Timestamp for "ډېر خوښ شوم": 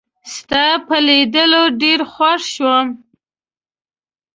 1.81-2.87